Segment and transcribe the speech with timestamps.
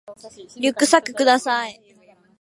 [0.59, 1.79] リュックサックください